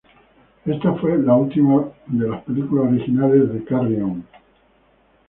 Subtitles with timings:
[0.65, 4.25] Esta fue la última de las películas originales de "Carry On".